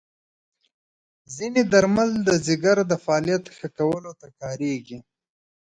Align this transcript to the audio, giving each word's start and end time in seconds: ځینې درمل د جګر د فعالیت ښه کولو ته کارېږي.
ځینې 1.35 1.61
درمل 1.73 2.09
د 2.27 2.29
جګر 2.45 2.77
د 2.91 2.93
فعالیت 3.03 3.43
ښه 3.57 3.67
کولو 3.77 4.11
ته 4.19 4.27
کارېږي. 4.39 4.99